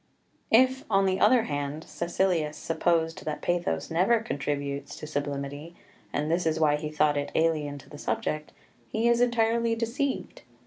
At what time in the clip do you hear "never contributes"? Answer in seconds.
3.91-4.95